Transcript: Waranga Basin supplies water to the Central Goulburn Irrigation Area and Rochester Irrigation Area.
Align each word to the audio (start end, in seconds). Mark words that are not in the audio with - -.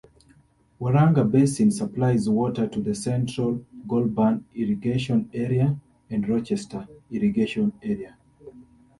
Waranga 0.79 1.23
Basin 1.31 1.69
supplies 1.69 2.27
water 2.27 2.65
to 2.65 2.81
the 2.81 2.95
Central 2.95 3.63
Goulburn 3.87 4.43
Irrigation 4.55 5.29
Area 5.31 5.79
and 6.09 6.27
Rochester 6.27 6.87
Irrigation 7.11 7.71
Area. 7.83 8.17